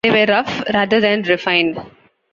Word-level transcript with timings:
They 0.03 0.09
were 0.09 0.25
rough, 0.25 0.63
rather 0.73 0.99
than 0.99 1.21
refined. 1.21 1.79